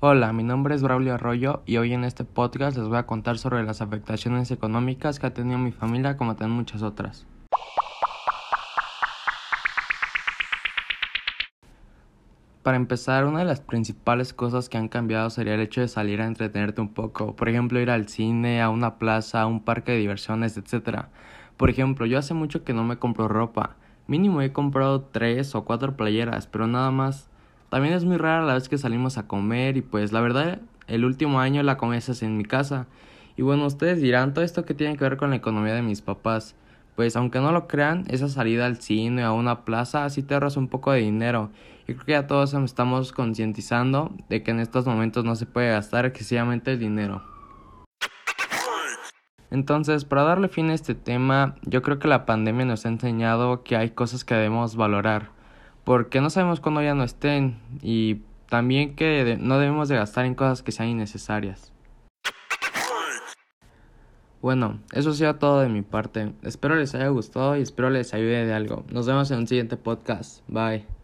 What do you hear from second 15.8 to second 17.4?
de salir a entretenerte un poco,